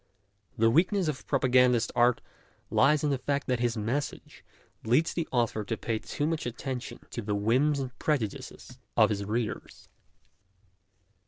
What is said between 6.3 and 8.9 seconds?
attention to the whims and prejudices